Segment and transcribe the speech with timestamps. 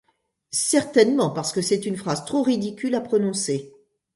[0.49, 3.71] Certainement parce que c'est une phrase trop ridicule à prononcer.